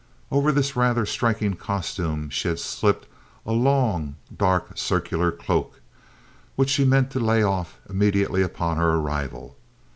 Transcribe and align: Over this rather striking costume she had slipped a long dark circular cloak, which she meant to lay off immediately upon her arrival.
Over 0.31 0.51
this 0.51 0.75
rather 0.75 1.05
striking 1.05 1.53
costume 1.53 2.31
she 2.31 2.47
had 2.47 2.57
slipped 2.57 3.07
a 3.45 3.51
long 3.51 4.15
dark 4.35 4.75
circular 4.75 5.31
cloak, 5.31 5.79
which 6.55 6.71
she 6.71 6.85
meant 6.85 7.11
to 7.11 7.19
lay 7.19 7.43
off 7.43 7.79
immediately 7.87 8.41
upon 8.41 8.77
her 8.77 8.95
arrival. 8.95 9.57